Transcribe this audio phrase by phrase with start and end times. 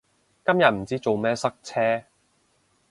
[0.43, 2.05] 今日唔知做咩塞車